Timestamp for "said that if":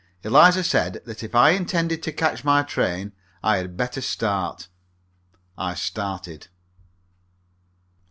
0.63-1.35